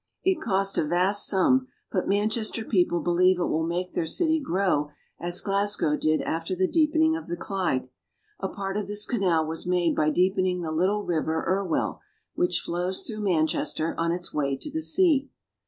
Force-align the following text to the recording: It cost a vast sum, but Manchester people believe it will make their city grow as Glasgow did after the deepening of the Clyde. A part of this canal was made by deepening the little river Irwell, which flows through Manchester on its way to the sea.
It 0.23 0.41
cost 0.41 0.79
a 0.79 0.83
vast 0.83 1.27
sum, 1.27 1.67
but 1.91 2.07
Manchester 2.07 2.65
people 2.65 3.01
believe 3.01 3.37
it 3.37 3.45
will 3.45 3.67
make 3.67 3.93
their 3.93 4.07
city 4.07 4.41
grow 4.41 4.89
as 5.19 5.41
Glasgow 5.41 5.95
did 5.95 6.23
after 6.23 6.55
the 6.55 6.67
deepening 6.67 7.15
of 7.15 7.27
the 7.27 7.37
Clyde. 7.37 7.87
A 8.39 8.49
part 8.49 8.77
of 8.77 8.87
this 8.87 9.05
canal 9.05 9.45
was 9.45 9.67
made 9.67 9.95
by 9.95 10.09
deepening 10.09 10.63
the 10.63 10.71
little 10.71 11.03
river 11.03 11.45
Irwell, 11.47 12.01
which 12.33 12.61
flows 12.61 13.03
through 13.03 13.21
Manchester 13.21 13.93
on 13.99 14.11
its 14.11 14.33
way 14.33 14.57
to 14.57 14.71
the 14.71 14.81
sea. 14.81 15.29